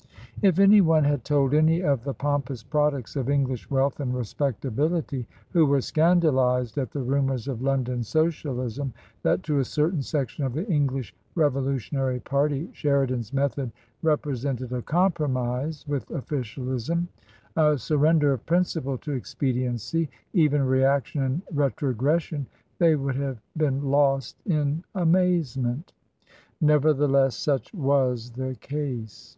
[0.00, 0.48] H 15 I70 TRANSITION.
[0.48, 5.66] If anyone had told any of the pompous products of English wealth and respectability who
[5.66, 10.64] were scandalized at the rumours of London Socialism that to a certain section of the
[10.70, 13.72] English revolutionary party Sheridan's method
[14.02, 17.08] represented a compromise with officialism,
[17.56, 22.46] a surrender of principle to expediency, even reaction and retrogression,
[22.78, 25.92] they would have been lost in amazement.
[26.60, 29.36] Nevertheless, such was the case.